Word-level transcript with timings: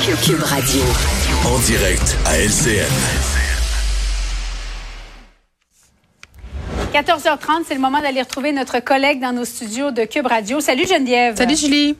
Cube 0.00 0.42
Radio. 0.44 0.80
En 1.44 1.58
direct 1.58 2.16
à 2.24 2.38
LCN. 2.38 2.86
14h30, 6.94 7.64
c'est 7.66 7.74
le 7.74 7.80
moment 7.80 8.00
d'aller 8.00 8.22
retrouver 8.22 8.52
notre 8.52 8.78
collègue 8.78 9.20
dans 9.20 9.32
nos 9.32 9.44
studios 9.44 9.90
de 9.90 10.04
Cube 10.04 10.26
Radio. 10.26 10.60
Salut 10.60 10.86
Geneviève. 10.86 11.36
Salut 11.36 11.56
Julie. 11.56 11.96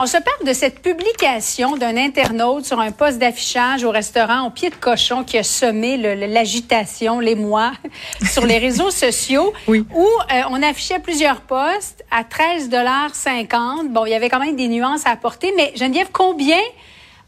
On 0.00 0.06
se 0.06 0.16
parle 0.16 0.46
de 0.46 0.52
cette 0.52 0.80
publication 0.80 1.76
d'un 1.76 1.96
internaute 1.96 2.64
sur 2.64 2.78
un 2.78 2.92
poste 2.92 3.18
d'affichage 3.18 3.82
au 3.82 3.90
restaurant 3.90 4.46
au 4.46 4.50
pied 4.50 4.70
de 4.70 4.76
cochon 4.76 5.24
qui 5.24 5.36
a 5.36 5.42
semé 5.42 5.96
l'agitation, 5.96 7.18
l'émoi 7.18 7.72
sur 8.22 8.46
les 8.46 8.58
réseaux 8.58 8.92
sociaux 8.92 9.52
oui. 9.66 9.84
où 9.92 10.04
euh, 10.04 10.42
on 10.50 10.62
affichait 10.62 11.00
plusieurs 11.00 11.40
postes 11.40 12.04
à 12.12 12.22
13,50 12.22 13.88
Bon, 13.88 14.06
il 14.06 14.10
y 14.10 14.14
avait 14.14 14.28
quand 14.28 14.38
même 14.38 14.54
des 14.54 14.68
nuances 14.68 15.04
à 15.04 15.10
apporter, 15.10 15.52
mais 15.56 15.72
Geneviève, 15.74 16.10
combien 16.12 16.60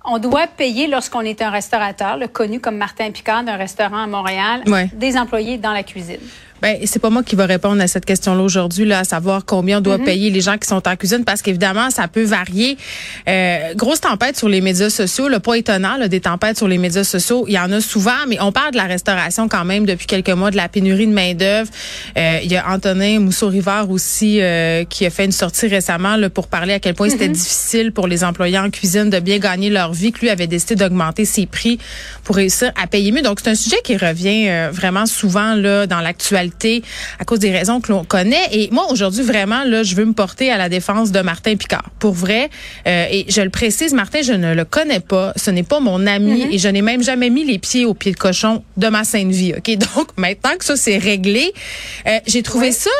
on 0.04 0.18
doit 0.18 0.46
payer 0.46 0.86
lorsqu'on 0.86 1.22
est 1.22 1.42
un 1.42 1.50
restaurateur, 1.50 2.18
le 2.18 2.28
connu 2.28 2.60
comme 2.60 2.76
Martin 2.76 3.10
Picard 3.10 3.42
d'un 3.42 3.56
restaurant 3.56 4.04
à 4.04 4.06
Montréal, 4.06 4.62
des 4.92 5.16
employés 5.18 5.58
dans 5.58 5.72
la 5.72 5.82
cuisine? 5.82 6.20
Ben, 6.62 6.78
c'est 6.84 6.98
pas 6.98 7.10
moi 7.10 7.22
qui 7.22 7.36
va 7.36 7.46
répondre 7.46 7.80
à 7.80 7.86
cette 7.86 8.04
question-là 8.04 8.42
aujourd'hui, 8.42 8.84
là, 8.84 9.00
à 9.00 9.04
savoir 9.04 9.44
combien 9.44 9.78
on 9.78 9.80
doit 9.80 10.00
Mm-hmm. 10.00 10.04
payer 10.04 10.30
les 10.30 10.40
gens 10.40 10.56
qui 10.56 10.68
sont 10.68 10.86
en 10.86 10.96
cuisine, 10.96 11.24
parce 11.24 11.42
qu'évidemment, 11.42 11.90
ça 11.90 12.08
peut 12.08 12.24
varier. 12.24 12.76
Euh, 13.28 13.74
grosse 13.74 14.00
tempête 14.00 14.36
sur 14.36 14.48
les 14.48 14.60
médias 14.60 14.90
sociaux, 14.90 15.28
le 15.28 15.40
pas 15.40 15.54
étonnant, 15.54 15.96
là, 15.96 16.08
des 16.08 16.20
tempêtes 16.20 16.56
sur 16.56 16.68
les 16.68 16.78
médias 16.78 17.04
sociaux, 17.04 17.44
il 17.48 17.54
y 17.54 17.58
en 17.58 17.70
a 17.72 17.80
souvent, 17.80 18.26
mais 18.28 18.40
on 18.40 18.52
parle 18.52 18.72
de 18.72 18.76
la 18.76 18.84
restauration 18.84 19.48
quand 19.48 19.64
même 19.64 19.86
depuis 19.86 20.06
quelques 20.06 20.30
mois, 20.30 20.50
de 20.50 20.56
la 20.56 20.68
pénurie 20.68 21.06
de 21.06 21.12
main 21.12 21.34
d'œuvre. 21.34 21.70
Euh, 22.16 22.38
il 22.42 22.50
y 22.50 22.56
a 22.56 22.68
Antonin 22.70 23.20
Mousseau-Rivard 23.20 23.90
aussi 23.90 24.40
euh, 24.40 24.84
qui 24.84 25.06
a 25.06 25.10
fait 25.10 25.24
une 25.24 25.32
sortie 25.32 25.66
récemment 25.66 26.16
là, 26.16 26.30
pour 26.30 26.48
parler 26.48 26.74
à 26.74 26.80
quel 26.80 26.94
point 26.94 27.08
c'était 27.08 27.28
difficile 27.28 27.92
pour 27.92 28.06
les 28.06 28.24
employés 28.24 28.58
en 28.58 28.70
cuisine 28.70 29.10
de 29.10 29.20
bien 29.20 29.38
gagner 29.38 29.70
leur 29.70 29.92
vie, 29.92 30.12
que 30.12 30.20
lui 30.20 30.30
avait 30.30 30.46
décidé 30.46 30.76
d'augmenter 30.76 31.24
ses 31.24 31.46
prix 31.46 31.78
pour 32.24 32.36
réussir 32.36 32.72
à 32.80 32.86
payer 32.86 33.12
mieux. 33.12 33.22
Donc 33.22 33.40
c'est 33.42 33.50
un 33.50 33.54
sujet 33.54 33.80
qui 33.84 33.96
revient 33.96 34.48
euh, 34.48 34.70
vraiment 34.72 35.06
souvent 35.06 35.54
là 35.54 35.86
dans 35.86 36.00
l'actualité 36.00 36.49
à 37.18 37.24
cause 37.24 37.38
des 37.38 37.50
raisons 37.50 37.80
que 37.80 37.92
l'on 37.92 38.04
connaît. 38.04 38.48
Et 38.52 38.68
moi, 38.72 38.86
aujourd'hui, 38.90 39.22
vraiment, 39.22 39.64
là, 39.64 39.82
je 39.82 39.94
veux 39.94 40.04
me 40.04 40.12
porter 40.12 40.50
à 40.50 40.58
la 40.58 40.68
défense 40.68 41.10
de 41.12 41.20
Martin 41.20 41.56
Picard. 41.56 41.84
Pour 41.98 42.12
vrai, 42.14 42.50
euh, 42.86 43.06
et 43.10 43.26
je 43.28 43.40
le 43.40 43.50
précise, 43.50 43.92
Martin, 43.94 44.22
je 44.22 44.32
ne 44.32 44.54
le 44.54 44.64
connais 44.64 45.00
pas. 45.00 45.32
Ce 45.36 45.50
n'est 45.50 45.62
pas 45.62 45.80
mon 45.80 46.06
ami 46.06 46.46
et 46.54 46.58
je 46.58 46.68
n'ai 46.68 46.82
même 46.82 47.02
jamais 47.02 47.30
mis 47.30 47.44
les 47.44 47.58
pieds 47.58 47.84
au 47.84 47.94
pied 47.94 48.12
de 48.12 48.16
cochon 48.16 48.62
de 48.76 48.88
ma 48.88 49.04
sainte 49.04 49.30
vie. 49.32 49.54
OK? 49.56 49.70
Donc, 49.96 50.08
maintenant 50.16 50.56
que 50.58 50.64
ça, 50.64 50.76
c'est 50.76 50.98
réglé, 50.98 51.52
euh, 52.06 52.18
j'ai 52.26 52.42
trouvé 52.42 52.60
Ouais. 52.60 52.72
ça 52.72 52.90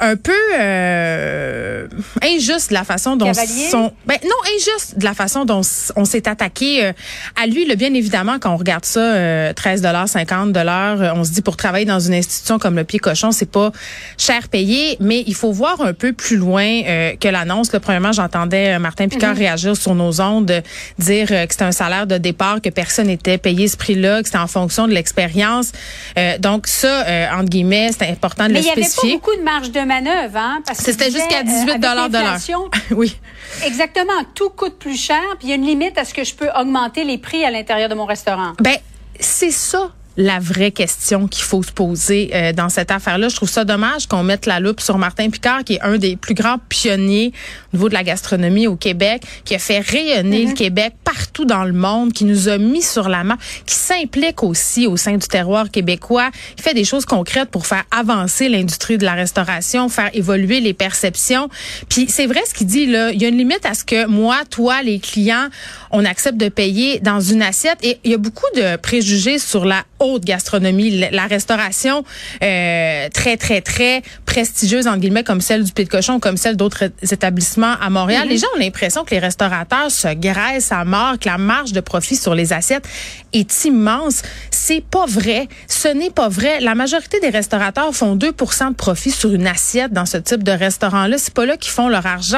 un 0.00 0.16
peu 0.16 0.32
euh, 0.58 1.86
injuste 2.22 2.70
de 2.70 2.74
la 2.74 2.84
façon 2.84 3.16
dont 3.16 3.26
Cavalier? 3.26 3.68
son 3.70 3.92
ben 4.06 4.16
non 4.24 4.36
injuste 4.56 4.98
de 4.98 5.04
la 5.04 5.14
façon 5.14 5.44
dont 5.44 5.60
on 5.96 6.04
s'est 6.04 6.28
attaqué 6.28 6.84
euh, 6.84 6.92
à 7.40 7.46
lui 7.46 7.64
le 7.64 7.74
bien 7.76 7.94
évidemment 7.94 8.38
quand 8.40 8.52
on 8.52 8.56
regarde 8.56 8.84
ça 8.84 9.00
euh, 9.00 9.52
13 9.52 9.82
dollars 9.82 10.08
50 10.08 10.52
dollars 10.52 11.00
euh, 11.00 11.12
on 11.14 11.24
se 11.24 11.30
dit 11.30 11.42
pour 11.42 11.56
travailler 11.56 11.86
dans 11.86 12.00
une 12.00 12.14
institution 12.14 12.58
comme 12.58 12.73
le 12.76 12.84
pied 12.84 12.98
cochon 12.98 13.32
c'est 13.32 13.50
pas 13.50 13.72
cher 14.18 14.48
payé 14.48 14.96
mais 15.00 15.24
il 15.26 15.34
faut 15.34 15.52
voir 15.52 15.80
un 15.80 15.92
peu 15.92 16.12
plus 16.12 16.36
loin 16.36 16.64
euh, 16.64 17.12
que 17.16 17.28
l'annonce. 17.28 17.72
Là 17.72 17.80
premièrement 17.80 18.12
j'entendais 18.12 18.74
euh, 18.74 18.78
Martin 18.78 19.08
Picard 19.08 19.36
réagir 19.36 19.76
sur 19.76 19.94
nos 19.94 20.20
ondes 20.20 20.62
dire 20.98 21.28
euh, 21.30 21.46
que 21.46 21.52
c'était 21.52 21.64
un 21.64 21.72
salaire 21.72 22.06
de 22.06 22.18
départ 22.18 22.60
que 22.60 22.70
personne 22.70 23.06
n'était 23.06 23.38
payé 23.38 23.68
ce 23.68 23.76
prix-là 23.76 24.22
que 24.22 24.28
c'était 24.28 24.38
en 24.38 24.46
fonction 24.46 24.86
de 24.86 24.92
l'expérience. 24.92 25.72
Euh, 26.18 26.38
donc 26.38 26.66
ça 26.66 27.06
euh, 27.06 27.26
entre 27.32 27.50
guillemets 27.50 27.90
c'est 27.96 28.08
important 28.08 28.46
de 28.46 28.52
Mais 28.52 28.60
le 28.60 28.60
il 28.60 28.64
n'y 28.64 28.70
avait 28.70 28.80
pas 28.82 28.88
spécifier. 28.88 29.14
beaucoup 29.14 29.36
de 29.36 29.42
marge 29.42 29.70
de 29.70 29.80
manœuvre, 29.80 30.36
hein? 30.36 30.62
Parce 30.66 30.78
que 30.78 30.92
c'était 30.92 31.10
jusqu'à 31.10 31.42
disais, 31.42 31.64
18 31.64 31.68
euh, 31.68 31.70
avec 31.70 31.80
dollars 31.80 32.08
de 32.08 32.18
l'heure. 32.18 32.68
oui. 32.92 33.16
Exactement. 33.64 34.12
Tout 34.34 34.50
coûte 34.50 34.78
plus 34.78 34.96
cher, 34.96 35.22
puis 35.38 35.48
il 35.48 35.50
y 35.50 35.52
a 35.52 35.56
une 35.56 35.66
limite 35.66 35.98
à 35.98 36.04
ce 36.04 36.14
que 36.14 36.24
je 36.24 36.34
peux 36.34 36.48
augmenter 36.58 37.04
les 37.04 37.18
prix 37.18 37.44
à 37.44 37.50
l'intérieur 37.50 37.88
de 37.88 37.94
mon 37.94 38.06
restaurant. 38.06 38.52
Ben, 38.60 38.76
c'est 39.20 39.50
ça 39.50 39.92
la 40.16 40.38
vraie 40.38 40.70
question 40.70 41.26
qu'il 41.26 41.44
faut 41.44 41.62
se 41.62 41.72
poser 41.72 42.30
euh, 42.34 42.52
dans 42.52 42.68
cette 42.68 42.90
affaire-là. 42.90 43.28
Je 43.28 43.36
trouve 43.36 43.48
ça 43.48 43.64
dommage 43.64 44.06
qu'on 44.06 44.22
mette 44.22 44.46
la 44.46 44.60
loupe 44.60 44.80
sur 44.80 44.98
Martin 44.98 45.30
Picard, 45.30 45.64
qui 45.64 45.74
est 45.74 45.80
un 45.80 45.98
des 45.98 46.16
plus 46.16 46.34
grands 46.34 46.58
pionniers 46.68 47.32
au 47.72 47.76
niveau 47.76 47.88
de 47.88 47.94
la 47.94 48.04
gastronomie 48.04 48.66
au 48.66 48.76
Québec, 48.76 49.22
qui 49.44 49.54
a 49.54 49.58
fait 49.58 49.80
rayonner 49.80 50.46
le 50.46 50.52
Québec 50.52 50.94
partout 51.02 51.44
dans 51.44 51.64
le 51.64 51.72
monde, 51.72 52.12
qui 52.12 52.24
nous 52.24 52.48
a 52.48 52.58
mis 52.58 52.82
sur 52.82 53.08
la 53.08 53.24
map, 53.24 53.36
qui 53.66 53.74
s'implique 53.74 54.42
aussi 54.42 54.86
au 54.86 54.96
sein 54.96 55.16
du 55.16 55.26
terroir 55.26 55.70
québécois, 55.70 56.30
qui 56.56 56.62
fait 56.62 56.74
des 56.74 56.84
choses 56.84 57.04
concrètes 57.04 57.50
pour 57.50 57.66
faire 57.66 57.84
avancer 57.90 58.48
l'industrie 58.48 58.98
de 58.98 59.04
la 59.04 59.14
restauration, 59.14 59.88
faire 59.88 60.10
évoluer 60.14 60.60
les 60.60 60.74
perceptions. 60.74 61.48
Puis 61.88 62.06
c'est 62.08 62.26
vrai 62.26 62.40
ce 62.46 62.54
qu'il 62.54 62.66
dit 62.66 62.86
là, 62.86 63.10
il 63.10 63.20
y 63.20 63.24
a 63.24 63.28
une 63.28 63.38
limite 63.38 63.66
à 63.66 63.74
ce 63.74 63.84
que 63.84 64.06
moi, 64.06 64.42
toi, 64.48 64.82
les 64.82 65.00
clients, 65.00 65.48
on 65.90 66.04
accepte 66.04 66.38
de 66.38 66.48
payer 66.48 67.00
dans 67.00 67.20
une 67.20 67.42
assiette. 67.42 67.78
Et 67.82 67.98
il 68.04 68.12
y 68.12 68.14
a 68.14 68.18
beaucoup 68.18 68.46
de 68.54 68.76
préjugés 68.76 69.38
sur 69.38 69.64
la 69.64 69.84
haute 70.04 70.24
gastronomie, 70.24 70.90
la- 71.10 71.26
restauration 71.26 72.04
euh, 72.42 73.08
très, 73.12 73.36
très, 73.36 73.60
très 73.60 74.02
prestigieuse, 74.26 74.86
entre 74.86 74.98
guillemets, 74.98 75.24
comme 75.24 75.40
celle 75.40 75.64
du 75.64 75.72
Pied 75.72 75.84
de 75.84 75.88
Cochon, 75.90 76.20
comme 76.20 76.36
celle 76.36 76.56
d'autres 76.56 76.84
établissements 77.02 77.74
à 77.80 77.88
Montréal. 77.90 78.28
Les 78.28 78.36
gens 78.36 78.46
ont 78.54 78.58
l'impression 78.58 79.04
que 79.04 79.10
les 79.12 79.18
restaurateurs 79.18 79.90
se 79.90 80.08
graissent 80.14 80.70
à 80.72 80.84
mort, 80.84 81.18
que 81.18 81.28
la 81.28 81.38
marge 81.38 81.72
de 81.72 81.80
profit 81.80 82.16
sur 82.16 82.34
les 82.34 82.52
assiettes 82.52 82.86
est 83.32 83.64
immense. 83.64 84.22
C'est 84.50 84.84
pas 84.84 85.06
vrai. 85.06 85.48
Ce 85.66 85.88
n'est 85.88 86.10
pas 86.10 86.28
vrai. 86.28 86.60
La 86.60 86.74
majorité 86.74 87.20
des 87.20 87.30
restaurateurs 87.30 87.94
font 87.94 88.16
2% 88.16 88.70
de 88.70 88.74
profit 88.74 89.10
sur 89.10 89.32
une 89.32 89.46
assiette 89.46 89.92
dans 89.92 90.06
ce 90.06 90.18
type 90.18 90.42
de 90.42 90.52
restaurant-là. 90.52 91.16
C'est 91.18 91.34
pas 91.34 91.46
là 91.46 91.56
qu'ils 91.56 91.72
font 91.72 91.88
leur 91.88 92.06
argent. 92.06 92.36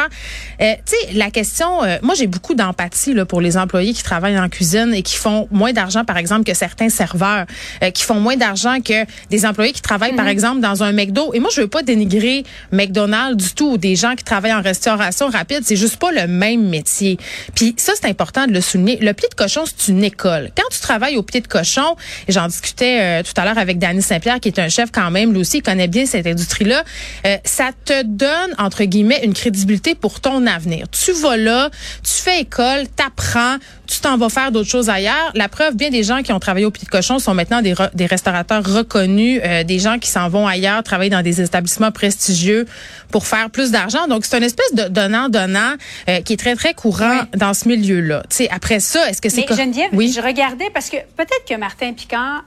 Euh, 0.61 0.73
tu 0.87 0.95
sais, 1.09 1.13
la 1.15 1.31
question, 1.31 1.83
euh, 1.85 1.99
moi 2.03 2.15
j'ai 2.15 2.27
beaucoup 2.27 2.55
d'empathie 2.55 3.15
pour 3.29 3.41
les 3.41 3.57
employés 3.57 3.93
qui 3.93 4.03
travaillent 4.03 4.39
en 4.39 4.49
cuisine 4.49 4.93
et 4.95 5.03
qui 5.03 5.17
font 5.17 5.49
moins 5.51 5.73
d'argent, 5.73 6.05
par 6.05 6.17
exemple, 6.17 6.45
que 6.45 6.55
certains 6.55 6.89
serveurs, 6.89 7.47
euh, 7.83 7.91
qui 7.91 8.03
font 8.03 8.21
moins 8.21 8.37
d'argent 8.37 8.81
que 8.81 9.05
des 9.31 9.47
employés 9.47 9.73
qui 9.73 9.83
travaillent, 9.83 10.17
par 10.17 10.29
exemple, 10.29 10.61
dans 10.61 10.83
un 10.83 10.93
McDo. 10.93 11.33
Et 11.35 11.41
moi, 11.41 11.51
je 11.55 11.61
veux 11.61 11.69
pas 11.69 11.83
dénigrer 11.83 12.45
McDonald's 12.73 13.37
du 13.37 13.55
tout 13.55 13.73
ou 13.73 13.79
des 13.79 13.97
gens 13.97 14.15
qui 14.15 14.25
travaillent 14.25 14.55
en 14.55 14.63
restauration 14.63 15.29
rapide. 15.29 15.61
C'est 15.65 15.77
juste 15.77 15.97
pas 15.97 16.13
le 16.13 16.27
même 16.27 16.69
métier. 16.69 17.19
Puis 17.55 17.75
ça, 17.77 17.93
c'est 18.01 18.09
important 18.09 18.47
de 18.47 18.53
le 18.53 18.61
souligner. 18.61 18.99
Le 19.01 19.13
pied 19.13 19.29
de 19.29 19.35
cochon, 19.35 19.65
c'est 19.67 19.91
une 19.91 20.05
école. 20.05 20.51
Quand 20.57 20.69
tu 20.71 20.81
travailles 20.81 21.17
au 21.17 21.23
pied 21.23 21.41
de 21.41 21.49
cochon, 21.49 21.97
et 22.29 22.33
j'en 22.33 22.47
discutais 22.47 23.01
euh, 23.01 23.23
tout 23.23 23.39
à 23.41 23.45
l'heure 23.45 23.59
avec 23.59 23.79
Danny 23.79 24.03
Saint-Pierre, 24.03 24.41
qui 24.41 24.49
est 24.49 24.59
un 24.59 24.69
chef 24.69 24.91
quand 24.93 25.11
même, 25.11 25.33
lui 25.33 25.41
aussi, 25.41 25.59
il 25.59 25.63
connaît 25.63 25.89
bien 25.89 26.07
cette 26.07 26.27
industrie-là, 26.27 26.85
euh, 27.27 27.37
ça 27.45 27.71
te 27.85 28.03
donne, 28.03 28.55
entre 28.59 28.85
guillemets, 28.85 29.21
une 29.25 29.35
crédibilité 29.35 29.95
pour 29.95 30.21
ton 30.21 30.47
avenir. 30.47 30.87
Tu 30.91 31.13
vas 31.13 31.37
là, 31.37 31.71
tu 32.03 32.13
fais 32.13 32.41
école, 32.41 32.89
t'apprends, 32.95 33.57
tu 33.97 34.03
t'en 34.03 34.17
vas 34.19 34.29
faire 34.29 34.53
d'autres 34.53 34.69
choses 34.69 34.89
ailleurs. 34.91 35.31
La 35.35 35.49
preuve, 35.49 35.75
bien 35.77 35.91
des 35.91 36.03
gens 36.03 36.23
qui 36.23 36.33
ont 36.33 36.39
travaillé 36.39 36.67
au 36.67 36.71
pied 36.71 36.85
de 36.85 36.91
cochon 36.91 37.19
sont 37.19 37.35
maintenant 37.35 37.63
des, 37.63 37.75
re- 37.75 37.91
des 37.95 38.07
restaurateurs 38.07 38.63
reconnus, 38.65 39.41
euh, 39.45 39.65
des 39.65 39.79
gens 39.79 39.99
qui 39.99 40.09
s'en 40.11 40.29
vont 40.29 40.47
ailleurs, 40.47 40.83
travailler 40.83 41.11
dans 41.11 41.23
des 41.23 41.41
établissements 41.41 41.91
prestigieux 41.93 42.67
pour 43.11 43.27
faire 43.27 43.51
plus 43.51 43.71
d'argent. 43.71 44.07
Donc, 44.09 44.25
c'est 44.25 44.37
une 44.37 44.45
espèce 44.45 44.75
de 44.75 44.89
donnant-donnant 44.89 45.75
euh, 46.09 46.21
qui 46.21 46.35
est 46.35 46.37
très, 46.37 46.55
très 46.57 46.75
courant 46.75 47.21
Oui. 47.33 47.39
dans 47.39 47.55
ce 47.55 47.69
milieu-là. 47.69 48.23
Tu 48.29 48.37
sais, 48.37 48.49
après 48.51 48.81
ça, 48.81 49.09
est-ce 49.11 49.21
que 49.23 49.29
c'est... 49.29 49.49
Mais 49.49 49.57
Geneviève, 49.57 49.91
oui? 49.93 50.13
je 50.15 50.21
regardais 50.21 50.71
parce 50.75 50.91
que 50.91 50.97
peut-être 51.17 51.45
que 51.49 51.55
Martin 51.57 51.93
Picard 51.93 52.45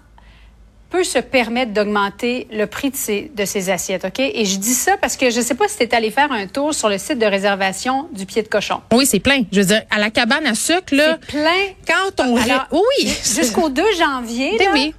peut 0.90 1.04
se 1.04 1.20
permettre 1.20 1.72
d'augmenter 1.72 2.48
le 2.52 2.66
prix 2.66 2.90
de 2.90 2.96
ses, 2.96 3.32
de 3.36 3.46
ses 3.46 3.70
assiettes, 3.70 4.06
OK? 4.06 4.20
Et 4.20 4.46
je 4.46 4.58
dis 4.58 4.74
ça 4.74 4.98
parce 4.98 5.18
que 5.18 5.30
je 5.30 5.38
ne 5.38 5.44
sais 5.44 5.54
pas 5.54 5.68
si 5.68 5.78
tu 5.78 5.84
es 5.84 5.94
allé 5.94 6.10
faire 6.10 6.32
un 6.32 6.48
tour 6.48 6.74
sur 6.74 6.90
le 6.90 6.98
site 6.98 7.20
de 7.20 7.26
réservation 7.28 8.08
du 8.12 8.26
pied 8.26 8.42
de 8.42 8.48
cochon. 8.48 8.82
Oui, 8.92 9.06
c'est 9.06 9.20
plein. 9.20 9.44
Je 9.52 9.60
veux 9.62 9.68
dire, 9.68 9.84
à 9.92 10.00
la 10.00 10.10
cabane 10.10 10.48
à 10.48 10.56
sucre, 10.56 10.96
là, 10.96 11.18
C'est 11.22 11.38
plein. 11.38 11.68
quand 11.88 12.24
on... 12.26 12.36
Alors, 12.38 12.66
oui! 12.72 13.08
Jusqu'au 13.24 13.70
2 13.70 13.84
janvier, 14.00 14.56
Ben 14.58 14.66
là, 14.66 14.72
oui. 14.74 14.94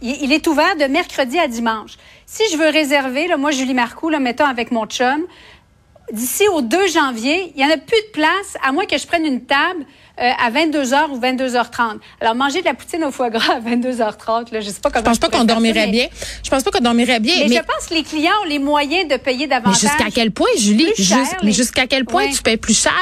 il, 0.00 0.16
il 0.22 0.32
est 0.32 0.46
ouvert 0.46 0.76
de 0.76 0.84
mercredi 0.84 1.38
à 1.38 1.46
dimanche. 1.46 1.92
Si 2.26 2.42
je 2.50 2.56
veux 2.56 2.70
réserver, 2.70 3.26
là, 3.28 3.36
moi, 3.36 3.50
Julie 3.50 3.74
Marcoux, 3.74 4.08
là, 4.08 4.18
mettons 4.20 4.46
avec 4.46 4.70
mon 4.70 4.86
chum, 4.86 5.26
d'ici 6.10 6.44
au 6.48 6.62
2 6.62 6.88
janvier, 6.88 7.52
il 7.54 7.58
n'y 7.64 7.70
en 7.70 7.74
a 7.74 7.76
plus 7.78 8.00
de 8.00 8.12
place, 8.12 8.56
à 8.66 8.72
moins 8.72 8.86
que 8.86 8.96
je 8.96 9.06
prenne 9.06 9.24
une 9.26 9.44
table 9.44 9.84
euh, 10.20 10.30
à 10.38 10.48
22h 10.52 11.10
ou 11.10 11.18
22h30. 11.18 11.98
Alors, 12.20 12.36
manger 12.36 12.60
de 12.60 12.66
la 12.66 12.74
poutine 12.74 13.02
au 13.02 13.10
foie 13.10 13.30
gras 13.30 13.54
à 13.54 13.60
22h30, 13.60 14.52
là, 14.52 14.60
je 14.60 14.68
sais 14.68 14.80
pas 14.80 14.90
comment 14.90 15.12
Je 15.12 15.18
pense 15.18 15.18
pas 15.18 15.28
qu'on 15.28 15.44
dormirait 15.44 15.88
bien. 15.88 16.06
Je 16.40 16.50
pense 16.50 16.62
pas 16.62 16.70
qu'on 16.70 16.84
dormirait 16.84 17.18
bien. 17.18 17.34
Mais, 17.48 17.56
je 17.56 17.62
pense 17.62 17.88
que 17.88 17.94
les 17.94 18.04
clients 18.04 18.30
ont 18.44 18.48
les 18.48 18.60
moyens 18.60 19.08
de 19.08 19.16
payer 19.16 19.48
davantage. 19.48 19.82
Mais 19.82 19.88
jusqu'à 19.88 20.10
quel 20.14 20.30
point, 20.30 20.46
Julie? 20.56 20.86
mais 21.42 21.50
jusqu'à 21.50 21.88
quel 21.88 22.04
point 22.04 22.28
tu 22.28 22.42
payes 22.42 22.58
plus 22.58 22.80
cher? 22.80 22.92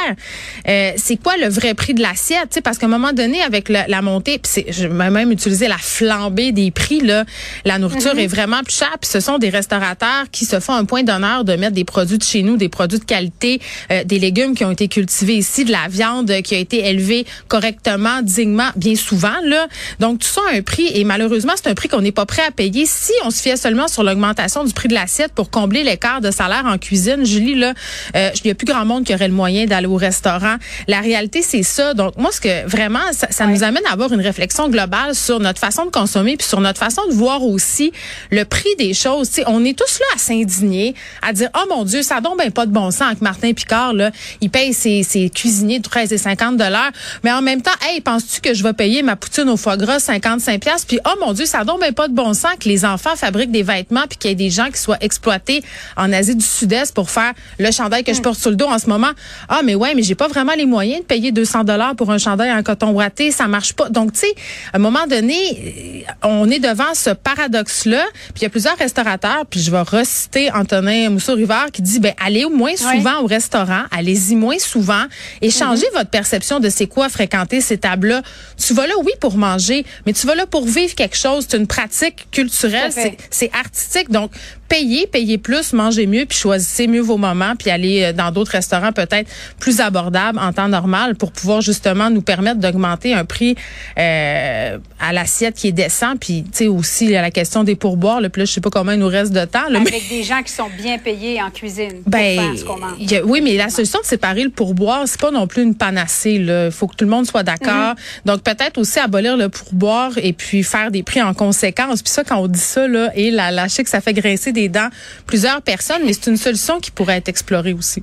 Euh, 0.67 0.93
c'est 0.97 1.17
quoi 1.17 1.37
le 1.37 1.49
vrai 1.49 1.75
prix 1.75 1.93
de 1.93 2.01
l'assiette? 2.01 2.61
Parce 2.65 2.79
qu'à 2.79 2.87
un 2.87 2.89
moment 2.89 3.13
donné, 3.13 3.43
avec 3.43 3.69
la, 3.69 4.01
montée, 4.01 4.39
puis 4.39 4.65
je 4.71 4.89
vais 4.89 5.11
même 5.11 5.33
utiliser 5.33 5.69
la 5.69 5.77
flambée 5.77 6.53
des 6.53 6.71
prix, 6.71 7.01
là, 7.01 7.27
la 7.67 7.79
nourriture 7.79 8.15
mm-hmm. 8.15 8.25
est 8.25 8.27
vraiment 8.27 8.63
plus 8.63 8.77
chère. 8.77 8.97
Puis 8.99 9.11
ce 9.11 9.21
sont 9.21 9.37
des 9.37 9.51
restaurateurs 9.51 10.31
qui 10.33 10.47
se 10.47 10.61
font 10.61 10.73
un 10.73 10.87
point 10.87 11.03
d'honneur 11.03 11.45
de 11.45 11.57
mettre 11.57 11.75
des 11.75 11.85
produits 11.85 12.17
de 12.17 12.25
chez 12.25 12.43
nous, 12.43 12.57
des 12.57 12.71
produits 12.71 13.01
de 13.01 13.05
qualité, 13.05 13.61
euh, 13.91 14.03
des 14.05 14.19
légumes 14.19 14.55
qui 14.55 14.65
ont 14.65 14.71
été 14.71 14.89
cultivés 14.89 15.37
ici, 15.37 15.67
de 15.67 15.73
la 15.73 15.89
viande 15.89 16.41
qui 16.43 16.55
a 16.55 16.59
été 16.59 16.87
élevée 16.87 17.02
correctement, 17.49 18.23
dignement, 18.23 18.69
bien 18.77 18.95
souvent. 18.95 19.41
Là. 19.45 19.67
Donc 20.01 20.21
tout 20.21 20.29
ça 20.29 20.41
a 20.51 20.57
un 20.57 20.63
prix 20.63 20.91
et 20.95 21.05
malheureusement, 21.05 21.53
c'est 21.57 21.69
un 21.69 21.75
prix 21.75 21.89
qu'on 21.89 22.01
n'est 22.01 22.13
pas 22.13 22.27
prêt 22.27 22.43
à 22.47 22.51
payer 22.51 22.87
si 22.87 23.13
on 23.25 23.31
se 23.31 23.43
fiait 23.43 23.57
seulement 23.57 23.89
sur 23.89 24.03
l'augmentation 24.03 24.65
du 24.65 24.73
prix 24.73 24.89
de 24.89 24.95
l'assiette 24.95 25.33
pour 25.33 25.51
combler 25.51 25.85
l'écart 25.85 26.21
de 26.21 26.31
salaire 26.31 26.65
en 26.67 26.79
cuisine. 26.79 27.25
Julie, 27.25 27.55
là, 27.55 27.75
euh, 28.17 28.31
il 28.37 28.41
n'y 28.47 28.51
a 28.51 28.55
plus 28.55 28.67
grand 28.67 28.85
monde 28.85 29.05
qui 29.05 29.15
aurait 29.15 29.29
le 29.29 29.35
moyen 29.35 29.67
d'aller 29.67 29.87
au 29.87 29.97
restaurant. 29.97 30.57
La 30.89 31.01
réalité, 31.01 31.43
c'est 31.43 31.63
ça. 31.63 31.95
Donc 31.95 32.17
moi, 32.17 32.31
ce 32.33 32.41
que 32.41 32.67
vraiment, 32.67 33.01
ça, 33.13 33.47
nous 33.47 33.63
amène 33.63 33.85
à 33.87 33.93
avoir 33.93 34.13
une 34.13 34.21
réflexion 34.21 34.69
globale 34.69 35.15
sur 35.15 35.41
notre 35.41 35.59
façon 35.59 35.85
de 35.85 35.91
consommer 35.91 36.37
puis 36.37 36.47
sur 36.47 36.61
notre 36.61 36.79
façon 36.79 37.03
de 37.09 37.13
voir 37.13 37.43
aussi 37.43 37.93
le 38.31 38.45
prix 38.45 38.75
des 38.79 38.95
choses. 38.95 39.31
on 39.47 39.65
est 39.65 39.77
tous 39.77 39.99
là 40.01 40.07
à 40.15 40.19
s'indigner, 40.19 40.95
à 41.23 41.33
dire, 41.33 41.49
oh 41.57 41.67
mon 41.69 41.85
Dieu, 41.85 42.03
ça 42.03 42.21
donne 42.21 42.37
ben 42.39 42.51
pas 42.51 42.67
de 42.67 42.73
bon 42.73 42.91
sens 42.91 43.03
avec 43.03 43.21
Martin 43.21 43.53
Picard. 43.53 43.93
Là. 43.93 44.11
Il 44.41 44.51
paye 44.51 44.73
ses, 44.73 45.03
ses 45.03 45.29
cuisiniers 45.31 45.79
de 45.79 45.89
13 45.89 46.13
et 46.13 46.19
50 46.19 46.57
dollars. 46.57 46.92
Mais 47.25 47.33
en 47.33 47.43
même 47.43 47.63
temps, 47.63 47.71
hey, 47.83 48.01
penses-tu 48.01 48.41
que 48.41 48.55
je 48.55 48.63
vais 48.63 48.73
payer 48.73 49.03
ma 49.03 49.17
poutine 49.17 49.49
au 49.49 49.57
foie 49.57 49.77
gras 49.77 49.99
55 49.99 50.61
pièces 50.61 50.85
Puis, 50.85 50.99
oh 51.07 51.19
mon 51.21 51.33
Dieu, 51.33 51.47
ça 51.47 51.65
donne 51.65 51.81
ben 51.81 51.93
pas 51.93 52.09
de 52.09 52.15
bon 52.15 52.35
sens 52.35 52.53
que 52.61 52.69
les 52.69 52.85
enfants 52.85 53.17
fabriquent 53.17 53.51
des 53.51 53.63
vêtements 53.63 54.05
puis 54.09 54.19
qu'il 54.19 54.31
y 54.31 54.33
ait 54.33 54.37
des 54.37 54.51
gens 54.51 54.71
qui 54.71 54.79
soient 54.79 54.99
exploités 55.01 55.63
en 55.97 56.13
Asie 56.13 56.37
du 56.37 56.45
Sud-Est 56.45 56.95
pour 56.95 57.11
faire 57.11 57.33
le 57.59 57.71
chandail 57.71 58.05
que 58.05 58.13
je 58.13 58.21
porte 58.21 58.39
sur 58.39 58.51
le 58.51 58.57
dos 58.57 58.67
en 58.67 58.79
ce 58.79 58.87
moment. 58.87 59.11
Ah, 59.49 59.61
mais 59.65 59.75
ouais, 59.75 59.95
mais 59.95 60.03
j'ai 60.03 60.15
pas 60.15 60.29
vraiment 60.29 60.53
les 60.57 60.67
moyens 60.67 61.01
de 61.01 61.07
payer 61.07 61.33
200 61.33 61.65
dollars 61.65 61.97
pour 61.97 62.11
un 62.11 62.19
chandail 62.19 62.53
en 62.53 62.63
coton 62.63 62.91
ouaté. 62.91 63.31
Ça 63.31 63.49
marche 63.49 63.73
pas. 63.73 63.89
Donc, 63.89 64.13
tu 64.13 64.21
sais, 64.21 64.35
à 64.73 64.77
un 64.77 64.81
moment 64.81 65.07
donné, 65.09 66.07
on 66.23 66.49
est 66.51 66.61
devant 66.61 66.95
ce 66.95 67.11
paradoxe-là. 67.11 68.05
Puis 68.35 68.41
il 68.41 68.43
y 68.43 68.47
a 68.47 68.51
plusieurs 68.51 68.77
restaurateurs, 68.77 69.47
puis 69.49 69.61
je 69.61 69.71
vais 69.71 69.83
reciter 69.83 70.51
Antonin 70.53 71.11
Mousseau-Rivard 71.11 71.71
qui 71.73 71.83
dit, 71.83 72.01
ben 72.01 72.13
allez 72.25 72.45
moins 72.47 72.77
souvent 72.77 73.21
au 73.23 73.27
restaurant, 73.27 73.83
allez-y 73.91 74.35
moins 74.35 74.59
souvent 74.59 75.05
et 75.41 75.51
changez 75.51 75.87
mhm. 75.93 75.99
votre 75.99 76.11
perception 76.11 76.61
de 76.61 76.69
c'est 76.83 76.89
quoi 76.89 77.09
fréquenter 77.09 77.61
ces 77.61 77.79
tables-là? 77.79 78.23
Tu 78.57 78.75
vas 78.75 78.89
là, 78.89 78.95
oui, 79.05 79.13
pour 79.21 79.37
manger, 79.37 79.87
mais 80.05 80.13
tu 80.13 80.27
vas 80.27 80.35
là 80.35 80.47
pour 80.47 80.67
vivre 80.67 80.97
quelque 80.97 81.17
chose. 81.17 81.47
C'est 81.49 81.57
une 81.57 81.69
pratique 81.69 82.27
culturelle, 82.33 82.91
c'est 83.31 83.53
artistique. 83.53 84.11
Donc, 84.11 84.33
payez, 84.73 85.07
payez 85.07 85.37
plus, 85.37 85.75
mangez 85.75 86.07
mieux, 86.07 86.25
puis 86.25 86.39
choisissez 86.39 86.87
mieux 86.87 87.03
vos 87.03 87.19
moments, 87.19 87.55
puis 87.59 87.69
allez 87.69 88.05
euh, 88.05 88.13
dans 88.15 88.31
d'autres 88.31 88.53
restaurants 88.53 88.93
peut-être 88.93 89.31
plus 89.61 89.81
abordables 89.81 90.39
en 90.39 90.51
temps 90.55 90.69
normal 90.69 91.15
pour 91.15 91.31
pouvoir 91.31 91.61
justement 91.61 92.09
nous 92.09 92.23
permettre 92.23 92.59
d'augmenter 92.59 93.13
un 93.13 93.27
prix 93.27 93.55
euh, 93.99 94.79
à 94.99 95.13
l'assiette 95.13 95.57
qui 95.57 95.69
est 95.69 95.73
décent. 95.73 96.17
Puis, 96.19 96.45
tu 96.45 96.51
sais, 96.53 96.69
aussi, 96.69 97.15
a 97.15 97.21
la 97.21 97.31
question 97.31 97.65
des 97.65 97.77
pourboires. 97.77 98.23
Là, 98.23 98.31
puis 98.31 98.41
là, 98.41 98.45
je 98.47 98.53
sais 98.53 98.63
pas 98.63 98.71
comment 98.71 98.93
il 98.93 98.99
nous 98.99 99.09
reste 99.09 99.33
de 99.33 99.45
temps. 99.45 99.67
Avec 99.69 100.09
des 100.09 100.23
gens 100.23 100.43
qui 100.43 100.53
sont 100.53 100.71
bien 100.79 100.97
payés 100.97 101.43
en 101.43 101.51
cuisine 101.51 102.03
ben, 102.07 102.41
faire 102.41 102.59
ce 102.59 102.65
qu'on 102.65 102.79
mange. 102.79 102.97
oui, 103.25 103.43
mais 103.43 103.57
la 103.57 103.69
solution 103.69 104.01
de 104.01 104.07
séparer 104.07 104.43
le 104.43 104.51
pourboire, 104.51 105.03
c'est 105.07 105.21
pas 105.21 105.31
non 105.31 105.47
plus 105.47 105.63
une 105.63 105.75
panacée. 105.75 106.33
Il 106.41 106.71
faut 106.73 106.87
que 106.87 106.97
tout 106.97 107.05
le 107.05 107.11
monde 107.11 107.27
soit 107.27 107.43
d'accord. 107.43 107.95
Mm-hmm. 107.95 108.27
Donc, 108.27 108.43
peut-être 108.43 108.79
aussi 108.79 108.99
abolir 108.99 109.37
le 109.37 109.51
pourboire 109.51 110.13
et 110.17 110.33
puis 110.33 110.63
faire 110.63 110.91
des 110.91 111.03
prix 111.03 111.21
en 111.21 111.35
conséquence. 111.35 112.03
Puis 112.03 112.13
ça, 112.13 112.25
quand 112.25 112.39
on 112.39 112.49
dit 112.49 112.59
ça, 112.59 112.89
là, 112.89 113.11
et 113.15 113.31
la, 113.31 113.51
la 113.51 113.69
que 113.69 113.91
ça 113.91 114.01
fait 114.01 114.15
grincer 114.15 114.53
des 114.63 114.69
dents 114.69 114.89
plusieurs 115.27 115.63
personnes, 115.63 116.03
mais 116.05 116.13
c'est 116.13 116.31
une 116.31 116.37
solution 116.37 116.81
qui 116.81 116.91
pourrait 116.91 117.19
être 117.19 117.29
explorée 117.29 117.73
aussi. 117.73 118.03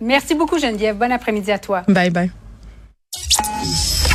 Merci 0.00 0.34
beaucoup, 0.34 0.58
Geneviève. 0.58 0.96
Bon 0.96 1.10
après-midi 1.10 1.50
à 1.52 1.58
toi. 1.58 1.82
Bye 1.88 2.10
bye. 2.10 2.43